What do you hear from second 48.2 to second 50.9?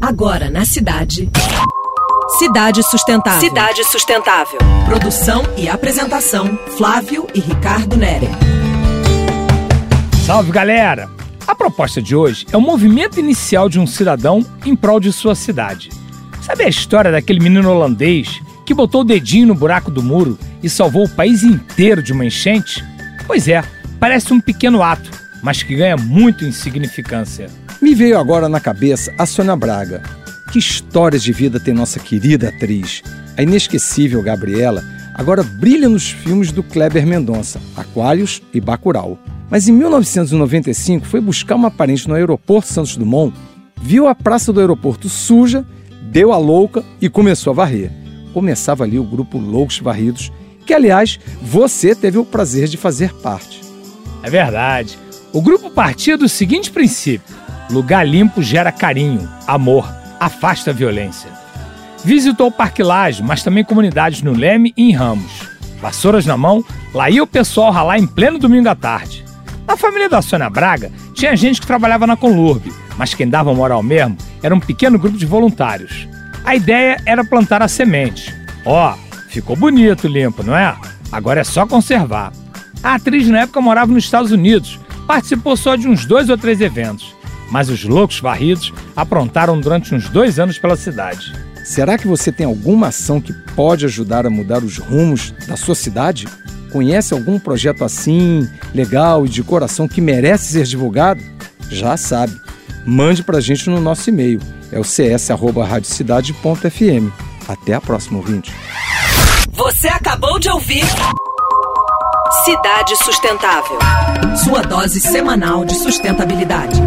Começava ali o grupo Loucos Varridos, que